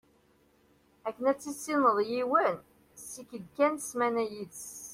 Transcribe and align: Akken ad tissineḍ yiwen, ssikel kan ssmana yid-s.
Akken 1.07 1.25
ad 1.31 1.37
tissineḍ 1.39 1.97
yiwen, 2.11 2.55
ssikel 3.01 3.43
kan 3.55 3.73
ssmana 3.79 4.23
yid-s. 4.31 4.69